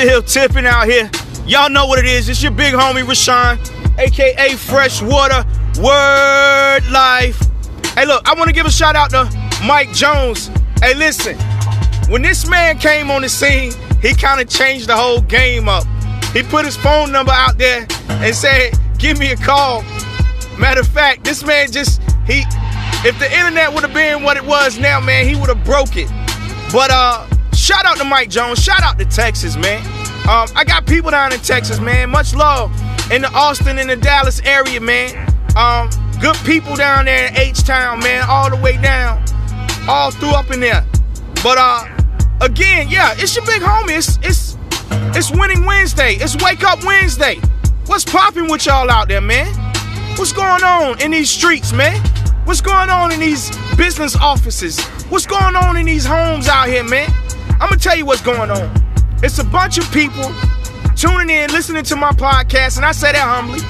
[0.00, 1.10] still tipping out here.
[1.46, 2.30] Y'all know what it is.
[2.30, 3.58] It's your big homie Rashawn,
[3.98, 5.44] aka Freshwater
[5.78, 7.38] Word Life.
[7.94, 9.30] Hey, look, I want to give a shout out to
[9.62, 10.50] Mike Jones.
[10.80, 11.36] Hey, listen,
[12.08, 15.84] when this man came on the scene, he kind of changed the whole game up.
[16.32, 19.82] He put his phone number out there and said, "Give me a call."
[20.58, 22.44] Matter of fact, this man just he
[23.04, 25.96] if the internet would have been what it was now, man, he would have broke
[25.96, 26.08] it.
[26.72, 29.84] But uh shout out to Mike Jones, shout out to Texas, man.
[30.28, 32.10] Um, I got people down in Texas, man.
[32.10, 32.70] Much love
[33.10, 35.16] in the Austin and the Dallas area, man.
[35.56, 39.24] Um, good people down there in H-Town, man, all the way down,
[39.88, 40.86] all through up in there.
[41.42, 41.84] But uh,
[42.40, 43.96] again, yeah, it's your big homie.
[43.96, 44.56] It's it's
[45.16, 46.14] it's winning Wednesday.
[46.14, 47.40] It's wake up Wednesday.
[47.86, 49.48] What's popping with y'all out there, man?
[50.16, 52.00] What's going on in these streets, man?
[52.44, 54.80] What's going on in these business offices?
[55.08, 57.10] What's going on in these homes out here, man?
[57.60, 58.72] I'm gonna tell you what's going on.
[59.22, 60.32] It's a bunch of people
[60.96, 63.60] tuning in, listening to my podcast, and I say that humbly.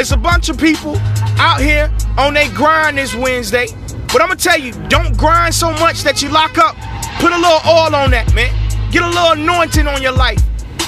[0.00, 0.96] It's a bunch of people
[1.36, 3.66] out here on their grind this Wednesday.
[4.12, 6.76] But I'm gonna tell you, don't grind so much that you lock up.
[7.18, 8.54] Put a little oil on that, man.
[8.92, 10.40] Get a little anointing on your life.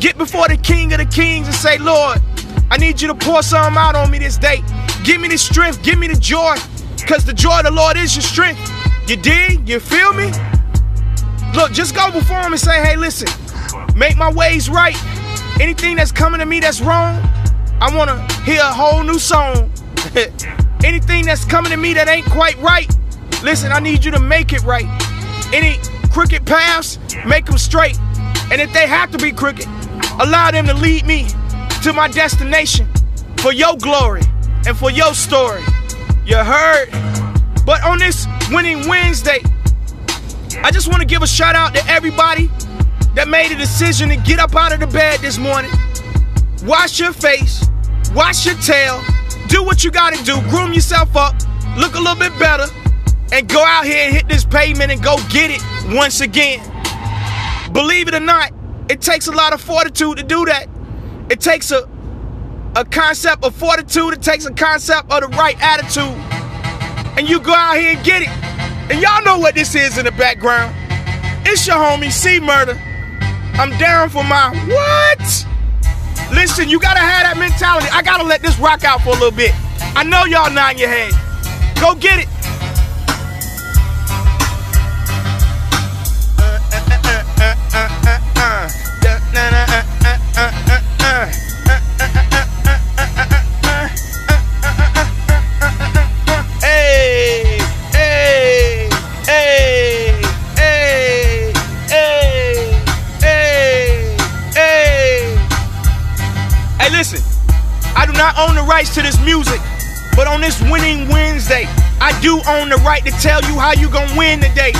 [0.00, 2.22] Get before the King of the Kings and say, Lord,
[2.70, 4.62] I need you to pour something out on me this day.
[5.04, 6.56] Give me the strength, give me the joy,
[6.98, 8.60] because the joy of the Lord is your strength.
[9.06, 9.68] You dig?
[9.68, 10.32] You feel me?
[11.56, 13.28] Look, just go before him and say, hey, listen,
[13.96, 14.94] make my ways right.
[15.58, 17.16] Anything that's coming to me that's wrong,
[17.80, 19.72] I want to hear a whole new song.
[20.84, 22.94] Anything that's coming to me that ain't quite right,
[23.42, 24.84] listen, I need you to make it right.
[25.54, 25.78] Any
[26.12, 27.98] crooked paths, make them straight.
[28.52, 29.66] And if they have to be crooked,
[30.20, 31.26] allow them to lead me
[31.82, 32.86] to my destination
[33.38, 34.22] for your glory
[34.66, 35.62] and for your story.
[36.26, 36.90] You heard?
[37.64, 39.40] But on this winning Wednesday,
[40.62, 42.50] I just want to give a shout out to everybody
[43.14, 45.70] that made a decision to get up out of the bed this morning.
[46.64, 47.64] Wash your face,
[48.14, 49.02] wash your tail,
[49.48, 51.34] do what you got to do, groom yourself up,
[51.76, 52.66] look a little bit better,
[53.32, 55.62] and go out here and hit this pavement and go get it
[55.94, 56.60] once again.
[57.72, 58.52] Believe it or not,
[58.88, 60.68] it takes a lot of fortitude to do that.
[61.30, 61.88] It takes a
[62.76, 66.14] a concept of fortitude, it takes a concept of the right attitude.
[67.16, 68.45] And you go out here and get it.
[68.88, 70.74] And y'all know what this is in the background.
[71.44, 72.78] It's your homie C Murder.
[73.54, 75.46] I'm down for my what?
[76.32, 77.86] Listen, you gotta have that mentality.
[77.92, 79.52] I gotta let this rock out for a little bit.
[79.96, 81.12] I know y'all nod your head.
[81.80, 82.28] Go get it.
[109.06, 109.60] This music,
[110.16, 111.62] but on this winning Wednesday,
[112.02, 114.72] I do own the right to tell you how you gonna win today.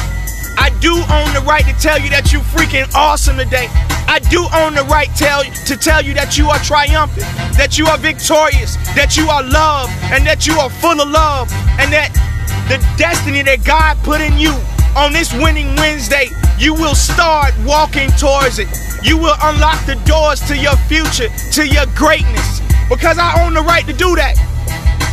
[0.59, 3.69] I do own the right to tell you that you freaking awesome today.
[4.11, 7.23] I do own the right tell, to tell you that you are triumphant,
[7.55, 11.47] that you are victorious, that you are loved, and that you are full of love,
[11.79, 12.11] and that
[12.67, 14.59] the destiny that God put in you
[14.97, 18.67] on this winning Wednesday, you will start walking towards it.
[19.07, 23.63] You will unlock the doors to your future, to your greatness, because I own the
[23.63, 24.37] right to do that.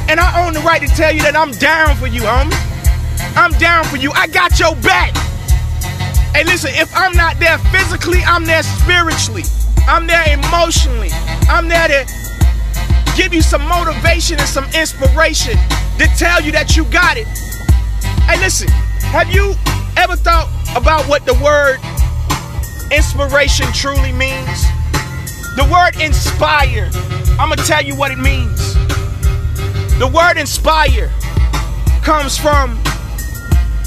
[0.09, 2.53] And I own the right to tell you that I'm down for you, homie.
[3.35, 4.11] I'm down for you.
[4.13, 5.16] I got your back.
[6.35, 9.44] Hey, listen, if I'm not there physically, I'm there spiritually.
[9.88, 11.09] I'm there emotionally.
[11.47, 12.06] I'm there to
[13.16, 15.57] give you some motivation and some inspiration
[16.00, 17.28] to tell you that you got it.
[18.25, 18.67] Hey, listen,
[19.13, 19.53] have you
[19.97, 21.78] ever thought about what the word
[22.91, 24.66] inspiration truly means?
[25.56, 26.89] The word inspire,
[27.39, 28.75] I'm gonna tell you what it means.
[29.97, 31.11] The word inspire
[32.03, 32.80] comes from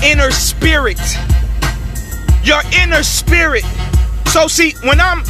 [0.03, 0.99] inner spirit.
[2.43, 3.65] Your inner spirit.
[4.27, 5.23] So, see, when I'm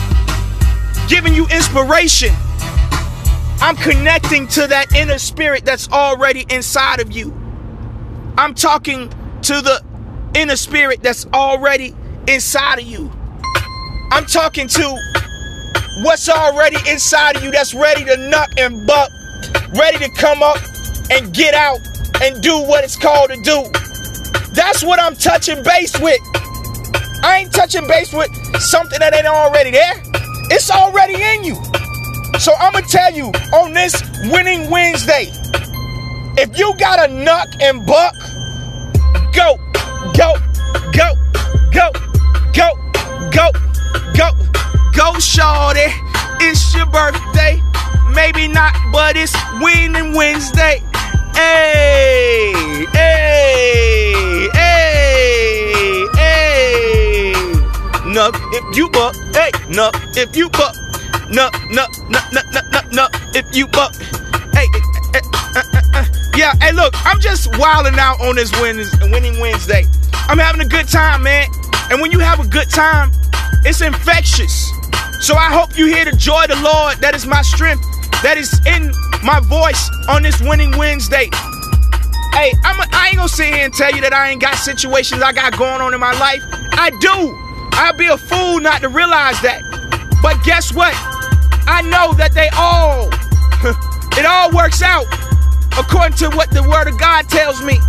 [1.08, 2.32] giving you inspiration,
[3.60, 7.32] I'm connecting to that inner spirit that's already inside of you.
[8.38, 9.08] I'm talking
[9.42, 9.82] to the
[10.34, 11.94] inner spirit that's already
[12.28, 13.10] inside of you.
[14.10, 14.98] I'm talking to
[15.96, 19.10] what's already inside of you that's ready to nut and buck,
[19.75, 20.58] ready to come up
[21.10, 21.78] and get out
[22.22, 23.62] and do what it's called to do.
[24.52, 26.20] That's what I'm touching base with.
[27.22, 30.02] I ain't touching base with something that ain't already there.
[30.50, 31.54] It's already in you.
[32.38, 34.00] So I'm gonna tell you on this
[34.31, 35.31] winning Wednesday,
[36.38, 38.14] if you got a nuck and buck,
[39.32, 39.56] go,
[40.12, 40.34] go,
[40.93, 41.14] go,
[41.72, 42.06] go,
[45.12, 45.93] go, shorty.
[46.41, 47.62] It's your birthday.
[48.11, 50.82] Maybe not, but it's winning Wednesday.
[51.35, 52.53] Hey,
[52.93, 57.32] hey, hey, hey.
[58.06, 59.14] Nuck if you buck.
[59.35, 60.75] Hey, nuck if you buck.
[61.29, 63.94] Nuck, nuck, nuck, nuck, nuck, nuck, nuck if you buck.
[64.55, 64.67] Hey,
[65.14, 65.20] eh,
[65.56, 65.62] eh,
[65.94, 66.05] eh,
[66.37, 69.85] yeah, hey, look, I'm just wilding out on this winning Wednesday.
[70.29, 71.49] I'm having a good time, man.
[71.91, 73.11] And when you have a good time,
[73.64, 74.65] it's infectious.
[75.20, 77.82] So I hope you hear the joy of the Lord that is my strength,
[78.22, 78.92] that is in
[79.24, 81.30] my voice on this winning Wednesday.
[82.36, 84.54] Hey, I'm a, I ain't gonna sit here and tell you that I ain't got
[84.54, 86.42] situations I got going on in my life.
[86.76, 87.32] I do.
[87.72, 89.64] I'd be a fool not to realize that.
[90.22, 90.92] But guess what?
[91.66, 93.08] I know that they all,
[94.20, 95.06] it all works out
[95.80, 97.80] according to what the Word of God tells me.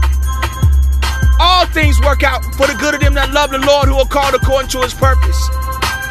[1.39, 4.07] All things work out for the good of them that love the Lord who are
[4.07, 5.37] called according to His purpose.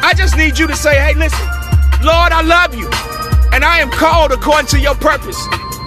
[0.07, 1.45] I just need you to say, hey, listen,
[2.01, 2.87] Lord, I love you.
[3.51, 5.37] And I am called according to your purpose.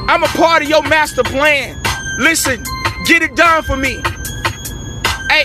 [0.09, 1.83] I'm a part of your master plan.
[2.19, 2.63] Listen,
[3.07, 3.95] get it done for me.
[5.31, 5.45] Hey,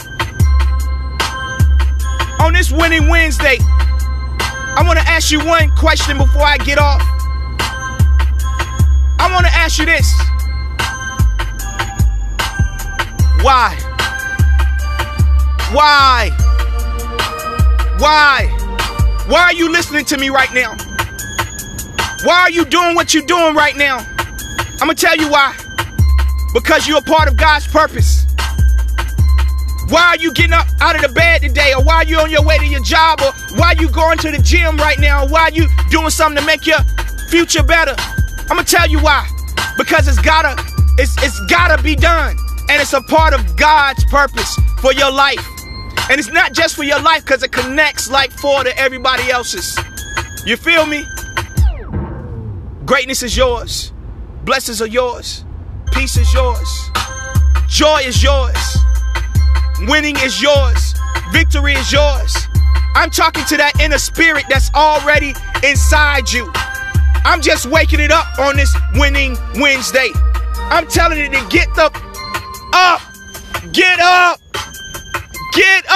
[2.43, 7.01] on this winning Wednesday, I want to ask you one question before I get off.
[9.19, 10.11] I want to ask you this.
[13.41, 13.73] Why?
[15.71, 16.29] Why?
[17.99, 18.54] Why?
[19.27, 20.77] Why are you listening to me right now?
[22.23, 24.05] Why are you doing what you're doing right now?
[24.73, 25.55] I'm gonna tell you why.
[26.53, 28.23] Because you're a part of God's purpose.
[29.89, 31.73] Why are you getting up out of the bed today?
[31.73, 33.19] Or why are you on your way to your job?
[33.21, 35.25] Or why are you going to the gym right now?
[35.25, 36.79] Or why are you doing something to make your
[37.29, 37.95] future better?
[37.97, 39.27] I'm gonna tell you why.
[39.75, 40.55] Because it's gotta,
[40.99, 42.37] it's, it's gotta be done.
[42.69, 45.54] And it's a part of God's purpose for your life.
[46.09, 49.77] And it's not just for your life because it connects like four to everybody else's.
[50.45, 51.03] You feel me?
[52.85, 53.91] Greatness is yours.
[54.43, 55.43] Blessings are yours.
[55.91, 56.89] Peace is yours.
[57.67, 58.77] Joy is yours.
[59.87, 60.93] Winning is yours.
[61.31, 62.47] Victory is yours.
[62.93, 66.51] I'm talking to that inner spirit that's already inside you.
[67.25, 70.11] I'm just waking it up on this winning Wednesday.
[70.69, 71.85] I'm telling it to get the
[72.71, 73.01] up.
[73.73, 74.39] Get up.
[75.55, 75.95] Get up!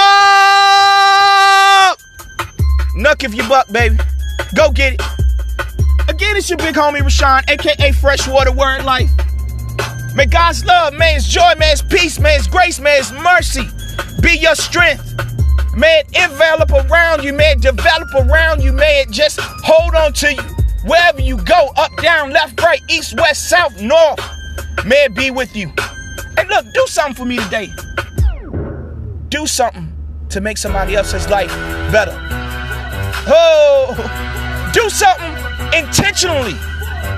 [2.96, 3.98] Nuck if you buck, baby.
[4.54, 5.02] Go get it.
[6.08, 9.10] Again, it's your big homie Rashawn, aka Freshwater Word Life.
[10.16, 13.68] May God's love, may His joy, may His peace, may His grace, may His mercy
[14.22, 15.14] be your strength.
[15.76, 20.14] May it envelop around you, may it develop around you, may it just hold on
[20.14, 20.42] to you.
[20.86, 24.20] Wherever you go, up, down, left, right, east, west, south, north,
[24.86, 25.70] may it be with you.
[26.38, 27.70] And look, do something for me today
[29.30, 29.92] do something
[30.28, 31.50] to make somebody else's life
[31.92, 32.14] better.
[33.28, 33.94] Oh,
[34.74, 35.32] do something
[35.72, 36.56] intentionally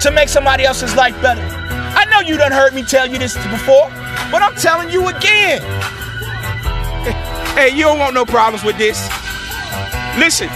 [0.01, 1.41] to make somebody else's life better.
[1.41, 3.89] I know you done heard me tell you this before,
[4.31, 5.63] but I'm telling you again.
[7.53, 8.97] Hey, you don't want no problems with this.
[10.17, 10.49] Listen,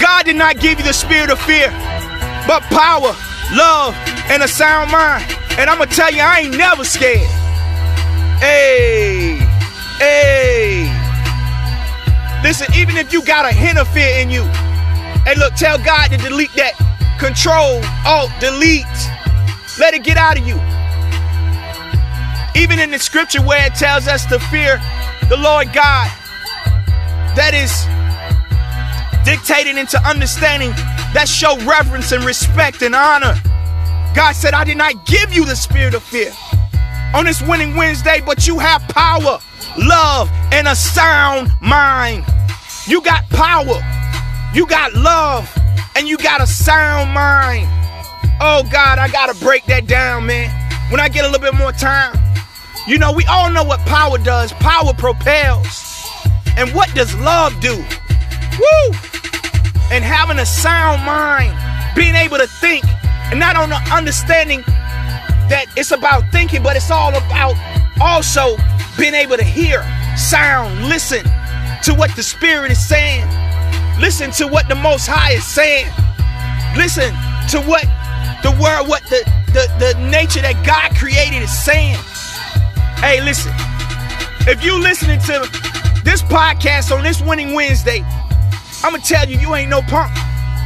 [0.00, 1.68] God did not give you the spirit of fear,
[2.46, 3.14] but power,
[3.52, 3.94] love,
[4.30, 5.26] and a sound mind.
[5.58, 7.37] And I'm gonna tell you, I ain't never scared.
[8.40, 9.34] Hey,
[9.98, 10.86] hey.
[12.44, 14.44] Listen, even if you got a hint of fear in you,
[15.24, 16.74] hey, look, tell God to delete that.
[17.18, 18.86] Control, alt, delete.
[19.80, 20.54] Let it get out of you.
[22.54, 24.80] Even in the scripture where it tells us to fear
[25.28, 26.06] the Lord God,
[27.34, 27.74] that is
[29.24, 30.70] dictated into understanding
[31.12, 33.34] that show reverence and respect and honor.
[34.14, 36.32] God said, I did not give you the spirit of fear
[37.14, 39.38] on this winning Wednesday, but you have power,
[39.78, 42.24] love, and a sound mind.
[42.86, 43.80] You got power,
[44.54, 45.50] you got love,
[45.96, 47.66] and you got a sound mind.
[48.40, 50.50] Oh God, I gotta break that down, man.
[50.90, 52.18] When I get a little bit more time,
[52.86, 54.52] you know, we all know what power does.
[54.54, 55.84] Power propels.
[56.56, 57.76] And what does love do?
[57.76, 58.96] Woo!
[59.90, 61.54] And having a sound mind,
[61.94, 62.84] being able to think,
[63.30, 64.64] and not only understanding
[65.48, 67.54] that it's about thinking, but it's all about
[68.00, 68.56] also
[68.98, 69.82] being able to hear
[70.16, 71.24] sound, listen
[71.82, 73.26] to what the Spirit is saying,
[74.00, 75.86] listen to what the Most High is saying,
[76.76, 77.10] listen
[77.50, 77.84] to what
[78.42, 81.96] the world, what the, the, the nature that God created is saying.
[82.98, 83.52] Hey, listen,
[84.46, 85.48] if you listening to
[86.04, 88.04] this podcast on this winning Wednesday,
[88.82, 90.12] I'm gonna tell you, you ain't no pump.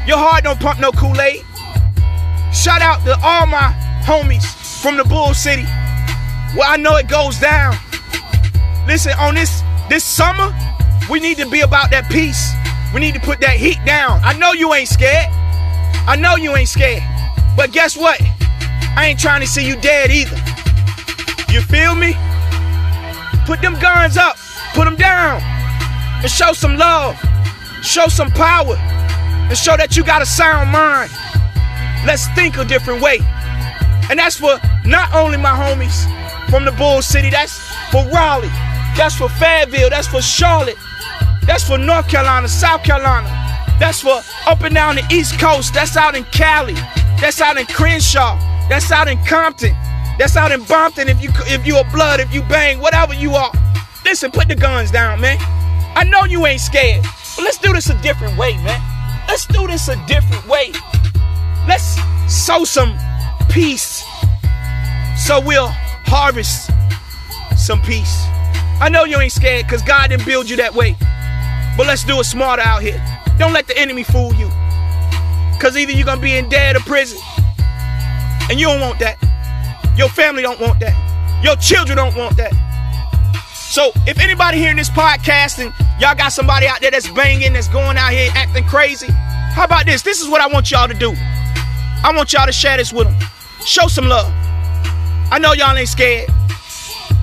[0.07, 1.45] Your heart don't pump no Kool-Aid.
[2.53, 3.73] Shout out to all my
[4.05, 5.63] homies from the Bull City.
[6.57, 7.77] Well, I know it goes down.
[8.89, 10.53] Listen, on this this summer,
[11.09, 12.51] we need to be about that peace.
[12.93, 14.21] We need to put that heat down.
[14.25, 15.31] I know you ain't scared.
[16.05, 17.03] I know you ain't scared.
[17.57, 18.21] But guess what?
[18.97, 20.37] I ain't trying to see you dead either.
[21.53, 22.17] You feel me?
[23.47, 24.37] Put them guns up.
[24.75, 25.41] Put them down.
[26.23, 27.17] And show some love.
[27.83, 28.77] Show some power.
[28.77, 31.11] And show that you got a sound mind.
[32.05, 33.21] Let's think a different way.
[34.11, 36.07] And that's for not only my homies
[36.51, 37.59] from the Bull City, that's
[37.91, 38.49] for Raleigh,
[38.97, 40.77] that's for Fayetteville, that's for Charlotte,
[41.47, 43.29] that's for North Carolina, South Carolina,
[43.79, 46.75] that's for up and down the East Coast, that's out in Cali,
[47.21, 49.75] that's out in Crenshaw, that's out in Compton,
[50.19, 53.33] that's out in Bompton if you if you a blood, if you bang, whatever you
[53.33, 53.53] are.
[54.05, 55.39] Listen, put the guns down, man.
[55.95, 57.05] I know you ain't scared,
[57.37, 58.81] but let's do this a different way, man.
[59.29, 60.73] Let's do this a different way.
[61.69, 61.99] Let's
[62.29, 62.99] sow some
[63.49, 64.05] peace
[65.23, 65.69] so we'll
[66.05, 66.71] harvest
[67.57, 68.25] some peace.
[68.81, 70.97] I know you ain't scared because God didn't build you that way.
[71.77, 73.01] But let's do it smarter out here.
[73.39, 74.51] Don't let the enemy fool you.
[75.53, 77.21] Because either you're going to be in dead or prison.
[78.51, 79.17] And you don't want that.
[79.97, 80.93] Your family don't want that.
[81.45, 82.53] Your children don't want that.
[83.55, 87.69] So if anybody hearing this podcast and y'all got somebody out there that's banging, that's
[87.69, 90.03] going out here acting crazy, how about this?
[90.03, 91.15] This is what I want y'all to do.
[91.17, 93.17] I want y'all to share this with them.
[93.65, 94.33] Show some love.
[95.33, 96.29] I know y'all ain't scared,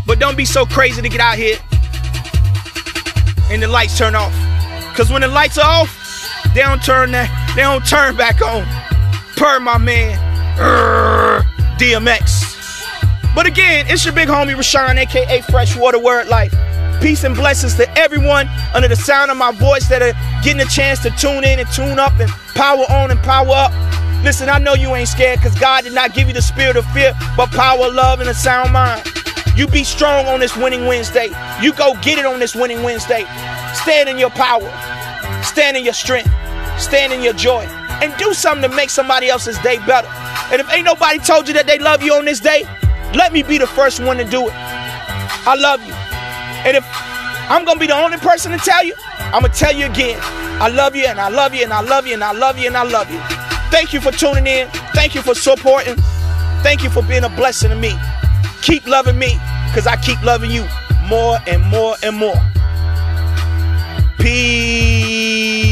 [0.08, 1.60] but don't be so crazy to get out here
[3.52, 4.34] and the lights turn off.
[4.98, 5.96] Cause when the lights are off,
[6.56, 8.66] they don't turn that, they don't turn back on.
[9.36, 10.18] Per my man,
[10.58, 11.44] Urgh,
[11.78, 13.36] DMX.
[13.36, 16.56] But again, it's your big homie Rashawn, aka Freshwater Word Life.
[17.04, 20.14] Peace and blessings to everyone under the sound of my voice that are
[20.44, 23.72] getting a chance to tune in and tune up and power on and power up.
[24.24, 26.86] Listen, I know you ain't scared because God did not give you the spirit of
[26.88, 29.02] fear, but power, love, and a sound mind.
[29.56, 31.30] You be strong on this winning Wednesday.
[31.62, 33.26] You go get it on this winning Wednesday.
[33.74, 34.70] Stand in your power,
[35.44, 36.30] stand in your strength,
[36.78, 37.64] stand in your joy,
[38.02, 40.10] and do something to make somebody else's day better.
[40.52, 42.64] And if ain't nobody told you that they love you on this day,
[43.16, 44.54] let me be the first one to do it.
[44.54, 45.94] I love you.
[46.68, 46.86] And if
[47.50, 50.20] I'm gonna be the only person to tell you, I'm gonna tell you again.
[50.62, 52.68] I love you and I love you and I love you and I love you
[52.68, 53.39] and I love you.
[53.72, 54.68] Thank you for tuning in.
[54.94, 55.96] Thank you for supporting.
[56.62, 57.94] Thank you for being a blessing to me.
[58.62, 60.66] Keep loving me because I keep loving you
[61.08, 62.36] more and more and more.
[64.20, 65.69] Peace.